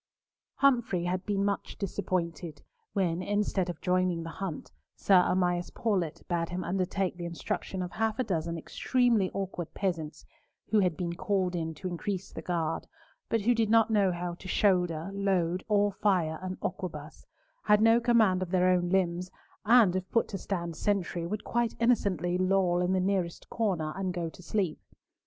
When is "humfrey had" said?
0.55-1.27